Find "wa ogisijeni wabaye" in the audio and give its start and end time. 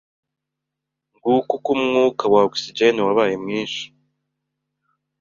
2.31-3.35